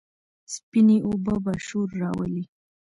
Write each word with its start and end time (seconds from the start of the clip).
سپينې 0.53 0.97
اوبه 1.07 1.35
به 1.43 1.53
شور 1.67 1.89
راولي، 2.01 2.43